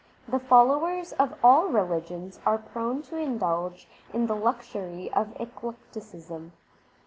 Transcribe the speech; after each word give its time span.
The 0.27 0.39
followers 0.39 1.13
of 1.19 1.35
all 1.43 1.67
religions 1.67 2.39
are 2.43 2.57
prone 2.57 3.03
to 3.03 3.17
indulge 3.17 3.87
in 4.11 4.25
the 4.25 4.33
luxury 4.35 5.11
of 5.13 5.37
eclecticism. 5.39 6.53